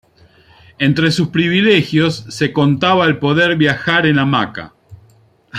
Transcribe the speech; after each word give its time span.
Entre 0.79 1.11
sus 1.11 1.27
privilegios, 1.27 2.25
se 2.29 2.51
contaba 2.51 3.05
el 3.05 3.19
poder 3.19 3.55
viajar 3.55 4.07
en 4.07 4.17
hamaca. 4.17 4.73